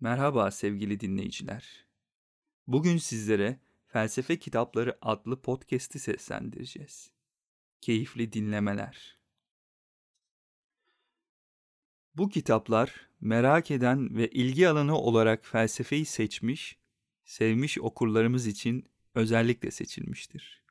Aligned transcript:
Merhaba 0.00 0.50
sevgili 0.50 1.00
dinleyiciler. 1.00 1.86
Bugün 2.66 2.96
sizlere 2.96 3.60
Felsefe 3.86 4.38
Kitapları 4.38 4.98
adlı 5.02 5.42
podcast'i 5.42 5.98
seslendireceğiz. 5.98 7.10
Keyifli 7.80 8.32
dinlemeler. 8.32 9.18
Bu 12.14 12.28
kitaplar 12.28 13.08
merak 13.20 13.70
eden 13.70 14.16
ve 14.16 14.28
ilgi 14.30 14.68
alanı 14.68 14.98
olarak 14.98 15.46
felsefeyi 15.46 16.04
seçmiş, 16.04 16.78
sevmiş 17.24 17.78
okurlarımız 17.78 18.46
için 18.46 18.88
özellikle 19.14 19.70
seçilmiştir. 19.70 20.64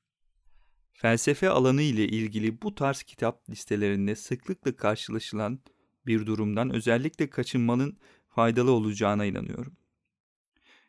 Felsefe 0.94 1.50
alanı 1.50 1.82
ile 1.82 2.08
ilgili 2.08 2.62
bu 2.62 2.76
tarz 2.76 3.04
kitap 3.04 3.50
listelerinde 3.50 4.16
sıklıkla 4.16 4.76
karşılaşılan 4.76 5.60
bir 6.06 6.26
durumdan 6.26 6.74
özellikle 6.74 7.30
kaçınmanın 7.30 7.98
faydalı 8.36 8.72
olacağına 8.72 9.26
inanıyorum. 9.26 9.78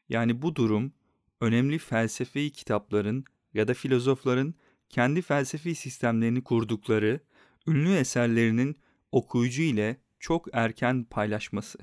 Yani 0.08 0.42
bu 0.42 0.56
durum 0.56 0.92
önemli 1.40 1.78
felsefi 1.78 2.52
kitapların 2.52 3.24
ya 3.54 3.68
da 3.68 3.74
filozofların 3.74 4.54
kendi 4.88 5.22
felsefi 5.22 5.74
sistemlerini 5.74 6.42
kurdukları 6.44 7.20
ünlü 7.66 7.94
eserlerinin 7.94 8.76
okuyucu 9.12 9.62
ile 9.62 10.00
çok 10.20 10.48
erken 10.52 11.04
paylaşması. 11.04 11.78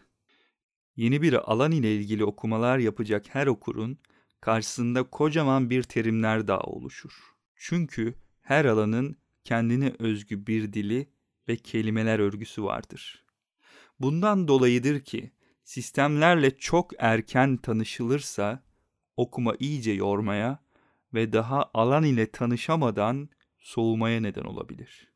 Yeni 0.96 1.22
bir 1.22 1.52
alan 1.52 1.72
ile 1.72 1.96
ilgili 1.96 2.26
okumalar 2.26 2.78
yapacak 2.78 3.26
her 3.36 3.48
okurun 3.48 3.98
karşısında 4.42 5.04
kocaman 5.04 5.70
bir 5.70 5.84
terimler 5.84 6.48
dağı 6.48 6.60
oluşur. 6.60 7.34
Çünkü 7.56 8.16
her 8.42 8.66
alanın 8.66 9.18
kendine 9.44 9.94
özgü 10.00 10.48
bir 10.48 10.74
dili 10.74 11.10
ve 11.48 11.56
kelimeler 11.56 12.20
örgüsü 12.20 12.64
vardır. 12.64 13.24
Bundan 14.00 14.48
dolayıdır 14.48 15.00
ki 15.00 15.32
sistemlerle 15.64 16.58
çok 16.58 16.92
erken 17.00 17.58
tanışılırsa 17.58 18.64
okuma 19.18 19.56
iyice 19.60 19.92
yormaya 19.92 20.60
ve 21.14 21.34
daha 21.34 21.72
alan 21.74 22.04
ile 22.04 22.32
tanışamadan 22.32 23.30
soğumaya 23.60 24.22
neden 24.22 24.44
olabilir. 24.44 25.12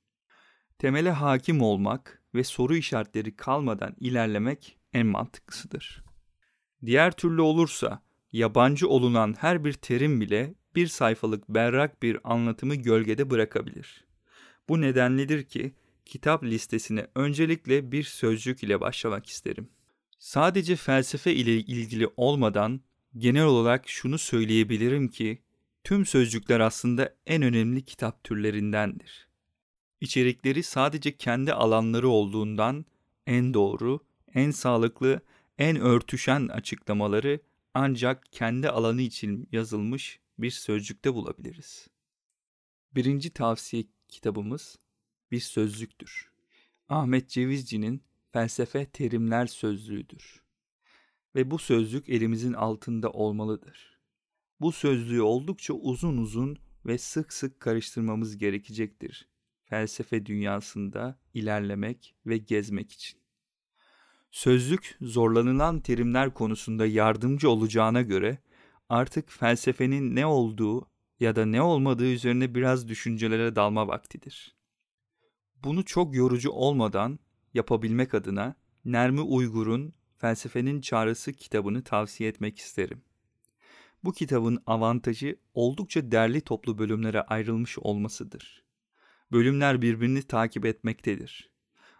Temele 0.80 1.12
hakim 1.12 1.62
olmak 1.62 2.24
ve 2.36 2.44
soru 2.44 2.76
işaretleri 2.76 3.36
kalmadan 3.36 3.96
ilerlemek 4.00 4.78
en 4.94 5.08
mantıklısıdır. 5.08 6.04
Diğer 6.86 7.12
türlü 7.12 7.42
olursa 7.42 8.02
yabancı 8.32 8.90
olunan 8.90 9.36
her 9.40 9.66
bir 9.66 9.74
terim 9.74 10.22
bile 10.22 10.54
bir 10.76 10.88
sayfalık 10.88 11.50
berrak 11.50 12.04
bir 12.04 12.20
anlatımı 12.24 12.76
gölgede 12.76 13.30
bırakabilir. 13.30 14.06
Bu 14.70 14.82
nedenledir 14.82 15.44
ki 15.44 15.76
kitap 16.06 16.44
listesine 16.44 17.08
öncelikle 17.16 17.92
bir 17.92 18.04
sözcük 18.04 18.64
ile 18.64 18.82
başlamak 18.82 19.26
isterim. 19.26 19.70
Sadece 20.28 20.76
felsefe 20.76 21.36
ile 21.36 21.58
ilgili 21.58 22.08
olmadan 22.18 22.82
genel 23.18 23.44
olarak 23.44 23.90
şunu 23.90 24.18
söyleyebilirim 24.18 25.08
ki 25.08 25.42
tüm 25.84 26.06
sözcükler 26.06 26.60
aslında 26.60 27.16
en 27.26 27.42
önemli 27.42 27.86
kitap 27.86 28.24
türlerindendir. 28.24 29.28
İçerikleri 30.02 30.64
sadece 30.64 31.18
kendi 31.18 31.54
alanları 31.54 32.10
olduğundan 32.10 32.86
en 33.28 33.54
doğru, 33.54 34.00
en 34.34 34.52
sağlıklı, 34.52 35.22
en 35.58 35.80
örtüşen 35.80 36.48
açıklamaları 36.48 37.40
ancak 37.74 38.32
kendi 38.32 38.70
alanı 38.70 39.02
için 39.02 39.50
yazılmış 39.52 40.20
bir 40.40 40.52
sözcükte 40.52 41.14
bulabiliriz. 41.14 41.88
Birinci 42.96 43.30
tavsiye 43.30 43.84
kitabımız 44.08 44.80
bir 45.32 45.40
sözlüktür. 45.40 46.32
Ahmet 46.90 47.30
Cevizci'nin 47.30 48.04
felsefe 48.32 48.86
terimler 48.86 49.48
sözlüğüdür. 49.48 50.44
Ve 51.36 51.52
bu 51.52 51.58
sözlük 51.58 52.10
elimizin 52.10 52.54
altında 52.54 53.12
olmalıdır. 53.12 54.00
Bu 54.60 54.72
sözlüğü 54.72 55.22
oldukça 55.22 55.74
uzun 55.74 56.18
uzun 56.18 56.58
ve 56.86 56.98
sık 56.98 57.34
sık 57.34 57.60
karıştırmamız 57.60 58.38
gerekecektir. 58.38 59.30
Felsefe 59.64 60.26
dünyasında 60.26 61.20
ilerlemek 61.34 62.16
ve 62.26 62.38
gezmek 62.38 62.92
için. 62.92 63.20
Sözlük 64.32 64.98
zorlanılan 65.02 65.80
terimler 65.80 66.34
konusunda 66.34 66.86
yardımcı 66.86 67.50
olacağına 67.50 68.02
göre 68.02 68.38
artık 68.90 69.32
felsefenin 69.32 70.16
ne 70.16 70.26
olduğu 70.26 70.90
ya 71.20 71.36
da 71.36 71.46
ne 71.46 71.62
olmadığı 71.62 72.12
üzerine 72.12 72.56
biraz 72.56 72.88
düşüncelere 72.88 73.56
dalma 73.56 73.88
vaktidir. 73.88 74.56
Bunu 75.64 75.86
çok 75.86 76.16
yorucu 76.16 76.52
olmadan 76.52 77.20
yapabilmek 77.58 78.14
adına 78.14 78.56
Nermi 78.86 79.22
Uygur'un 79.22 79.94
Felsefenin 80.18 80.82
Çağrısı 80.82 81.34
kitabını 81.34 81.84
tavsiye 81.84 82.30
etmek 82.30 82.58
isterim. 82.58 83.02
Bu 84.04 84.12
kitabın 84.12 84.64
avantajı 84.66 85.36
oldukça 85.54 86.12
derli 86.12 86.42
toplu 86.42 86.78
bölümlere 86.78 87.22
ayrılmış 87.22 87.80
olmasıdır. 87.80 88.64
Bölümler 89.32 89.82
birbirini 89.82 90.24
takip 90.24 90.66
etmektedir. 90.66 91.52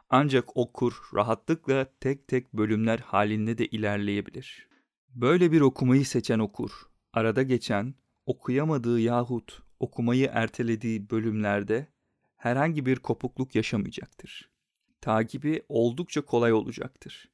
Ancak 0.10 0.58
okur 0.58 0.94
rahatlıkla 1.14 1.88
tek 2.00 2.28
tek 2.28 2.54
bölümler 2.54 3.00
halinde 3.00 3.58
de 3.58 3.66
ilerleyebilir. 3.66 4.68
Böyle 5.10 5.52
bir 5.52 5.62
okumayı 5.62 6.06
seçen 6.06 6.40
okur, 6.40 6.72
arada 7.14 7.44
geçen, 7.44 7.96
okuyamadığı 8.26 9.00
yahut 9.00 9.62
okumayı 9.80 10.30
ertelediği 10.34 11.10
bölümlerde 11.10 11.88
herhangi 12.36 12.86
bir 12.86 12.96
kopukluk 12.96 13.56
yaşamayacaktır 13.56 14.57
takibi 15.02 15.66
oldukça 15.70 16.22
kolay 16.22 16.54
olacaktır. 16.54 17.30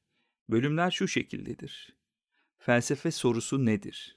Bölümler 0.48 0.90
şu 0.90 1.08
şekildedir. 1.08 1.96
Felsefe 2.58 3.10
sorusu 3.10 3.66
nedir? 3.66 4.16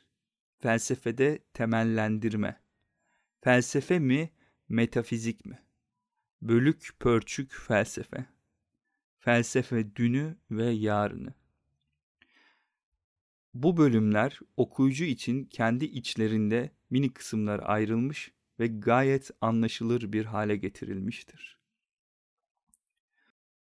Felsefede 0.60 1.40
temellendirme. 1.54 2.62
Felsefe 3.42 4.00
mi, 4.00 4.32
metafizik 4.70 5.46
mi? 5.46 5.60
Bölük 6.42 6.92
pörçük 7.00 7.54
felsefe. 7.54 8.26
Felsefe 9.20 9.96
dünü 9.96 10.38
ve 10.52 10.66
yarını. 10.66 11.34
Bu 13.54 13.78
bölümler 13.78 14.40
okuyucu 14.58 15.04
için 15.04 15.46
kendi 15.46 15.86
içlerinde 15.86 16.72
mini 16.90 17.14
kısımlar 17.14 17.62
ayrılmış 17.64 18.32
ve 18.60 18.68
gayet 18.68 19.32
anlaşılır 19.42 20.14
bir 20.14 20.26
hale 20.26 20.56
getirilmiştir. 20.56 21.57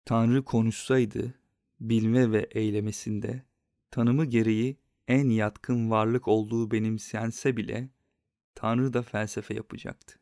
Tanrı 0.06 0.44
konuşsaydı, 0.44 1.34
bilme 1.80 2.32
ve 2.32 2.50
eylemesinde, 2.52 3.44
tanımı 3.92 4.26
gereği 4.26 4.78
en 5.08 5.30
yatkın 5.30 5.92
varlık 5.92 6.28
olduğu 6.28 6.72
benimsense 6.72 7.58
bile, 7.58 7.90
Tanrı 8.56 8.94
da 8.94 9.02
felsefe 9.02 9.54
yapacaktı. 9.54 10.20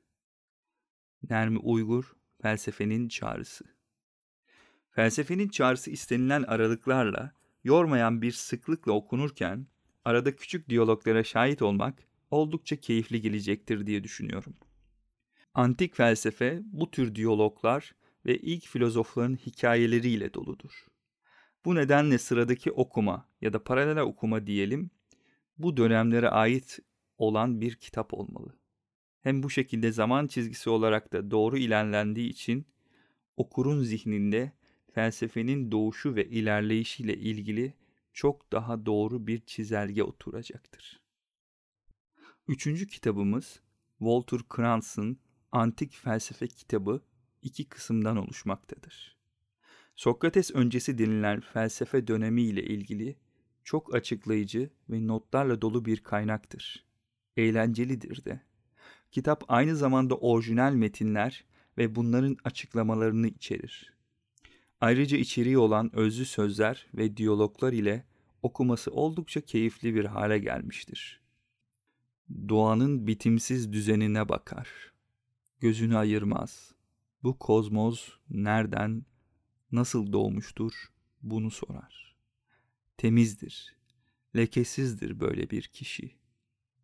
Nermi 1.30 1.58
Uygur, 1.58 2.16
Felsefenin 2.42 3.08
Çağrısı 3.08 3.66
Felsefenin 4.90 5.50
çağrısı 5.50 5.92
istenilen 5.92 6.44
aralıklarla, 6.44 7.34
yormayan 7.64 8.22
bir 8.22 8.32
sıklıkla 8.32 8.92
okunurken, 8.92 9.68
arada 10.06 10.36
küçük 10.36 10.70
diyaloglara 10.70 11.24
şahit 11.24 11.62
olmak 11.62 12.04
oldukça 12.32 12.76
keyifli 12.76 13.22
gelecektir 13.22 13.86
diye 13.86 14.04
düşünüyorum. 14.04 14.56
Antik 15.54 15.96
felsefe 15.96 16.62
bu 16.64 16.92
tür 16.92 17.16
diyaloglar 17.16 17.96
ve 18.26 18.38
ilk 18.38 18.66
filozofların 18.66 19.36
hikayeleriyle 19.36 20.34
doludur. 20.34 20.88
Bu 21.66 21.76
nedenle 21.76 22.18
sıradaki 22.18 22.72
okuma 22.72 23.30
ya 23.42 23.54
da 23.54 23.64
paralel 23.64 24.02
okuma 24.02 24.48
diyelim 24.48 24.90
bu 25.58 25.78
dönemlere 25.78 26.30
ait 26.30 26.80
olan 27.18 27.62
bir 27.62 27.76
kitap 27.76 28.14
olmalı. 28.14 28.58
Hem 29.22 29.44
bu 29.44 29.50
şekilde 29.50 29.92
zaman 29.92 30.28
çizgisi 30.28 30.70
olarak 30.70 31.14
da 31.14 31.32
doğru 31.32 31.58
ilerlendiği 31.58 32.30
için 32.30 32.66
okurun 33.38 33.84
zihninde 33.84 34.52
felsefenin 34.92 35.72
doğuşu 35.72 36.16
ve 36.16 36.30
ilerleyişiyle 36.30 37.18
ilgili 37.18 37.74
çok 38.14 38.52
daha 38.52 38.86
doğru 38.86 39.28
bir 39.28 39.40
çizelge 39.40 40.04
oturacaktır. 40.04 41.02
Üçüncü 42.48 42.88
kitabımız 42.88 43.62
Walter 43.98 44.40
Kranz'ın 44.50 45.19
Antik 45.52 45.94
Felsefe 45.96 46.48
kitabı 46.48 47.02
iki 47.44 47.69
kısımdan 47.69 48.18
oluşmaktadır. 48.18 49.18
Sokrates 49.95 50.51
öncesi 50.51 50.98
denilen 50.98 51.42
felsefe 51.42 52.07
dönemi 52.07 52.42
ile 52.42 52.63
ilgili 52.63 53.16
çok 53.63 53.95
açıklayıcı 53.95 54.69
ve 54.90 55.07
notlarla 55.07 55.62
dolu 55.62 55.86
bir 55.86 55.98
kaynaktır. 55.98 56.86
Eğlencelidir 57.38 58.25
de. 58.25 58.42
Kitap 59.12 59.44
aynı 59.48 59.75
zamanda 59.75 60.16
orijinal 60.18 60.74
metinler 60.74 61.45
ve 61.78 61.95
bunların 61.95 62.38
açıklamalarını 62.44 63.28
içerir. 63.28 63.94
Ayrıca 64.81 65.18
içeriği 65.18 65.57
olan 65.57 65.95
özlü 65.95 66.25
sözler 66.25 66.88
ve 66.94 67.18
diyaloglar 67.18 67.74
ile 67.74 68.06
okuması 68.42 68.92
oldukça 68.92 69.42
keyifli 69.42 69.95
bir 69.95 70.06
hale 70.06 70.40
gelmiştir. 70.40 71.22
Doğanın 72.50 73.07
bitimsiz 73.07 73.74
düzenine 73.74 74.30
bakar. 74.30 74.69
Gözünü 75.60 75.98
ayırmaz 75.98 76.74
bu 77.24 77.40
kozmos 77.40 78.10
nereden, 78.30 79.06
nasıl 79.72 80.14
doğmuştur 80.14 80.74
bunu 81.22 81.52
sorar. 81.52 82.16
Temizdir, 82.98 83.75
Lekesizdir 84.36 85.20
böyle 85.20 85.50
bir 85.50 85.62
kişi. 85.64 86.16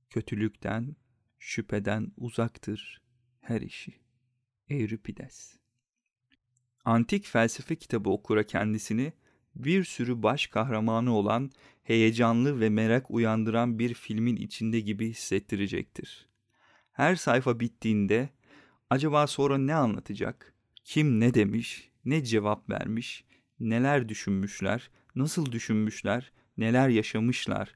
Kötülükten, 0.10 0.96
şüpheden 1.40 2.12
uzaktır 2.18 3.02
her 3.42 3.62
işi. 3.62 3.94
Euripides 4.70 5.58
Antik 6.86 7.26
felsefe 7.26 7.76
kitabı 7.76 8.10
okura 8.10 8.44
kendisini 8.44 9.14
bir 9.56 9.84
sürü 9.84 10.24
baş 10.24 10.48
kahramanı 10.48 11.14
olan 11.14 11.52
heyecanlı 11.84 12.60
ve 12.60 12.70
merak 12.70 13.12
uyandıran 13.12 13.80
bir 13.80 13.94
filmin 13.94 14.36
içinde 14.36 14.80
gibi 14.80 15.10
hissettirecektir. 15.10 16.28
Her 16.92 17.16
sayfa 17.16 17.60
bittiğinde 17.60 18.30
acaba 18.90 19.28
sonra 19.28 19.58
ne 19.58 19.76
anlatacak, 19.76 20.54
kim 20.84 21.20
ne 21.20 21.34
demiş, 21.34 21.90
ne 22.06 22.24
cevap 22.24 22.70
vermiş, 22.70 23.24
neler 23.60 24.10
düşünmüşler, 24.10 24.90
nasıl 25.16 25.52
düşünmüşler, 25.52 26.32
neler 26.58 26.90
yaşamışlar? 26.90 27.76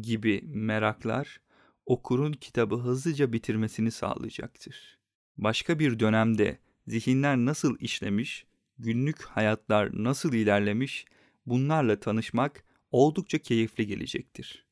Gibi 0.00 0.42
meraklar 0.46 1.40
okurun 1.86 2.32
kitabı 2.32 2.76
hızlıca 2.76 3.32
bitirmesini 3.32 3.90
sağlayacaktır. 3.90 4.98
Başka 5.36 5.78
bir 5.78 5.98
dönemde 5.98 6.58
zihinler 6.86 7.36
nasıl 7.36 7.76
işlemiş, 7.80 8.46
günlük 8.78 9.22
hayatlar 9.22 10.04
nasıl 10.04 10.32
ilerlemiş? 10.34 11.04
Bunlarla 11.46 12.00
tanışmak 12.00 12.64
oldukça 12.90 13.38
keyifli 13.38 13.86
gelecektir. 13.86 14.66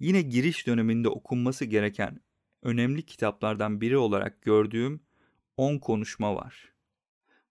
Yine 0.00 0.22
giriş 0.22 0.66
döneminde 0.66 1.08
okunması 1.08 1.64
gereken 1.64 2.20
önemli 2.62 3.06
kitaplardan 3.06 3.80
biri 3.80 3.96
olarak 3.96 4.42
gördüğüm 4.42 5.00
10 5.56 5.78
konuşma 5.78 6.36
var. 6.36 6.72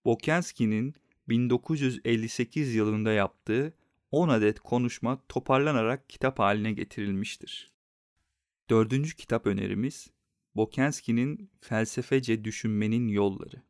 Bokenski'nin 0.05 0.95
1958 1.29 2.75
yılında 2.75 3.11
yaptığı 3.11 3.73
10 4.11 4.29
adet 4.29 4.59
konuşma 4.59 5.21
toparlanarak 5.29 6.09
kitap 6.09 6.39
haline 6.39 6.71
getirilmiştir. 6.71 7.71
Dördüncü 8.69 9.15
kitap 9.15 9.47
önerimiz 9.47 10.09
Bokenski'nin 10.55 11.51
Felsefece 11.61 12.43
Düşünmenin 12.43 13.07
Yolları. 13.07 13.61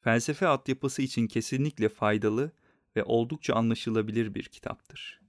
Felsefe 0.00 0.46
altyapısı 0.46 1.02
için 1.02 1.26
kesinlikle 1.26 1.88
faydalı 1.88 2.52
ve 2.96 3.04
oldukça 3.04 3.54
anlaşılabilir 3.54 4.34
bir 4.34 4.42
kitaptır. 4.42 5.20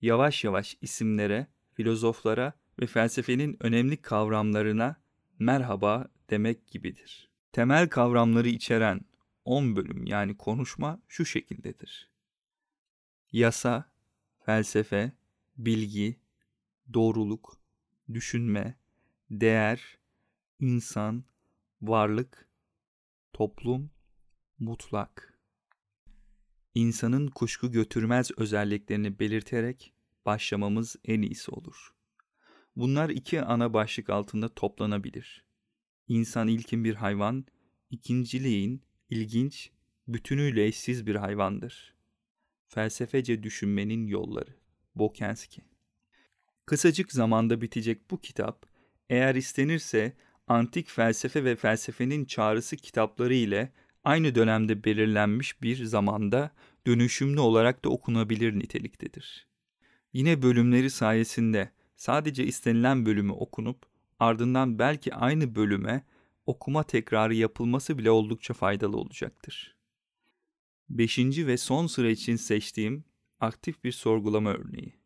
Yavaş 0.00 0.44
yavaş 0.44 0.76
isimlere, 0.80 1.46
filozoflara 1.72 2.52
ve 2.80 2.86
felsefenin 2.86 3.56
önemli 3.60 3.96
kavramlarına 3.96 4.96
merhaba 5.38 6.08
demek 6.30 6.68
gibidir. 6.68 7.30
Temel 7.52 7.88
kavramları 7.88 8.48
içeren 8.48 9.00
10 9.44 9.76
bölüm 9.76 10.06
yani 10.06 10.36
konuşma 10.36 11.00
şu 11.08 11.24
şekildedir. 11.24 12.10
Yasa, 13.32 13.90
felsefe, 14.46 15.12
bilgi, 15.58 16.20
doğruluk, 16.94 17.60
düşünme, 18.14 18.78
değer, 19.30 19.98
insan, 20.60 21.24
varlık, 21.82 22.48
toplum, 23.32 23.90
mutlak. 24.58 25.38
İnsanın 26.74 27.28
kuşku 27.28 27.72
götürmez 27.72 28.30
özelliklerini 28.36 29.18
belirterek 29.18 29.92
başlamamız 30.26 30.96
en 31.04 31.22
iyisi 31.22 31.50
olur. 31.50 31.95
Bunlar 32.76 33.10
iki 33.10 33.42
ana 33.42 33.72
başlık 33.72 34.10
altında 34.10 34.54
toplanabilir. 34.54 35.44
İnsan 36.08 36.48
ilkin 36.48 36.84
bir 36.84 36.94
hayvan, 36.94 37.44
ikinciliğin 37.90 38.82
ilginç, 39.10 39.70
bütünüyle 40.08 40.66
eşsiz 40.66 41.06
bir 41.06 41.14
hayvandır. 41.14 41.94
Felsefece 42.68 43.42
düşünmenin 43.42 44.06
yolları. 44.06 44.56
Bokenski 44.94 45.62
Kısacık 46.66 47.12
zamanda 47.12 47.60
bitecek 47.60 48.10
bu 48.10 48.20
kitap, 48.20 48.66
eğer 49.10 49.34
istenirse 49.34 50.16
antik 50.46 50.88
felsefe 50.90 51.44
ve 51.44 51.56
felsefenin 51.56 52.24
çağrısı 52.24 52.76
kitapları 52.76 53.34
ile 53.34 53.72
aynı 54.04 54.34
dönemde 54.34 54.84
belirlenmiş 54.84 55.62
bir 55.62 55.84
zamanda 55.84 56.50
dönüşümlü 56.86 57.40
olarak 57.40 57.84
da 57.84 57.88
okunabilir 57.88 58.58
niteliktedir. 58.58 59.46
Yine 60.12 60.42
bölümleri 60.42 60.90
sayesinde 60.90 61.70
sadece 61.96 62.44
istenilen 62.44 63.06
bölümü 63.06 63.32
okunup 63.32 63.86
ardından 64.18 64.78
belki 64.78 65.14
aynı 65.14 65.54
bölüme 65.54 66.04
okuma 66.46 66.82
tekrarı 66.82 67.34
yapılması 67.34 67.98
bile 67.98 68.10
oldukça 68.10 68.54
faydalı 68.54 68.96
olacaktır. 68.96 69.76
Beşinci 70.88 71.46
ve 71.46 71.56
son 71.56 71.86
sıra 71.86 72.10
için 72.10 72.36
seçtiğim 72.36 73.04
aktif 73.40 73.84
bir 73.84 73.92
sorgulama 73.92 74.50
örneği. 74.50 74.96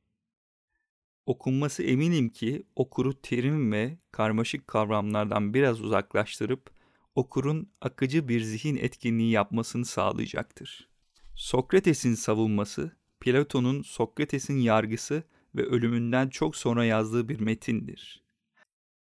Okunması 1.27 1.83
eminim 1.83 2.29
ki 2.29 2.67
okuru 2.77 3.23
terim 3.23 3.73
ve 3.73 3.99
karmaşık 4.13 4.69
kavramlardan 4.69 5.55
biraz 5.55 5.81
uzaklaştırıp 5.81 6.71
okurun 7.15 7.73
akıcı 7.81 8.29
bir 8.29 8.41
zihin 8.41 8.77
etkinliği 8.77 9.31
yapmasını 9.31 9.85
sağlayacaktır. 9.85 10.89
Sokrates'in 11.35 12.15
savunması, 12.15 12.97
Platon'un 13.21 13.83
Sokrates'in 13.83 14.59
yargısı 14.59 15.23
ve 15.55 15.63
ölümünden 15.63 16.29
çok 16.29 16.57
sonra 16.57 16.85
yazdığı 16.85 17.29
bir 17.29 17.41
metindir. 17.41 18.23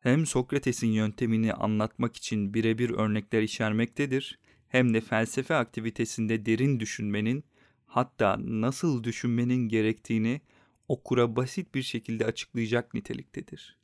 Hem 0.01 0.27
Sokrates'in 0.27 0.89
yöntemini 0.89 1.53
anlatmak 1.53 2.17
için 2.17 2.55
birebir 2.55 2.91
örnekler 2.91 3.43
içermektedir, 3.43 4.39
hem 4.69 4.95
de 4.95 5.01
felsefe 5.01 5.55
aktivitesinde 5.55 6.47
derin 6.47 6.81
düşünmenin, 6.81 7.45
hatta 7.87 8.37
nasıl 8.41 9.05
düşünmenin 9.05 9.69
gerektiğini 9.69 10.41
okura 10.89 11.37
basit 11.37 11.75
bir 11.75 11.83
şekilde 11.83 12.27
açıklayacak 12.27 12.95
niteliktedir. 12.95 13.79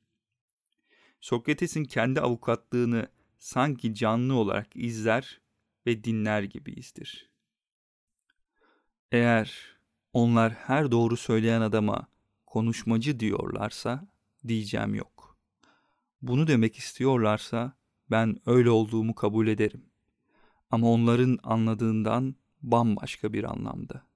Sokrates'in 1.20 1.84
kendi 1.84 2.20
avukatlığını 2.20 3.08
sanki 3.38 3.94
canlı 3.94 4.34
olarak 4.34 4.68
izler 4.74 5.40
ve 5.86 6.04
dinler 6.04 6.42
gibiyizdir. 6.42 7.30
Eğer 9.12 9.76
onlar 10.12 10.52
her 10.52 10.90
doğru 10.90 11.16
söyleyen 11.16 11.60
adama 11.60 12.06
konuşmacı 12.54 13.20
diyorlarsa 13.20 14.08
diyeceğim 14.48 14.94
yok. 14.94 15.38
Bunu 16.22 16.46
demek 16.46 16.76
istiyorlarsa 16.76 17.76
ben 18.10 18.36
öyle 18.46 18.70
olduğumu 18.70 19.14
kabul 19.14 19.46
ederim. 19.46 19.84
Ama 20.70 20.90
onların 20.90 21.38
anladığından 21.42 22.34
bambaşka 22.62 23.32
bir 23.32 23.44
anlamda. 23.44 24.06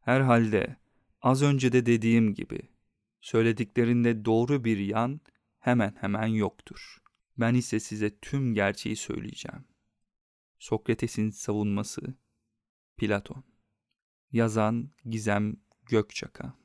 Herhalde 0.00 0.76
az 1.22 1.42
önce 1.42 1.72
de 1.72 1.86
dediğim 1.86 2.34
gibi 2.34 2.60
söylediklerinde 3.20 4.24
doğru 4.24 4.64
bir 4.64 4.78
yan 4.78 5.20
hemen 5.58 5.94
hemen 6.00 6.26
yoktur. 6.26 7.02
Ben 7.38 7.54
ise 7.54 7.80
size 7.80 8.18
tüm 8.18 8.54
gerçeği 8.54 8.96
söyleyeceğim. 8.96 9.64
Sokrates'in 10.58 11.30
savunması 11.30 12.14
Platon 12.96 13.44
Yazan 14.32 14.90
Gizem 15.04 15.56
Gökçaka 15.86 16.63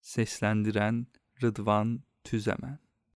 Seslendiren 0.00 1.06
Rıdvan 1.42 2.04
Tüzemen 2.24 2.78